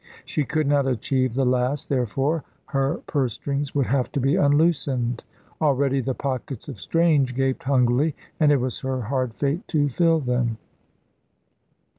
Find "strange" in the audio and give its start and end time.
6.81-7.35